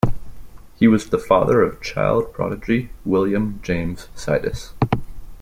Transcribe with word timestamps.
He 0.77 0.87
was 0.87 1.11
the 1.11 1.19
father 1.19 1.61
of 1.61 1.79
child 1.79 2.33
prodigy 2.33 2.89
William 3.05 3.59
James 3.61 4.07
Sidis. 4.15 4.73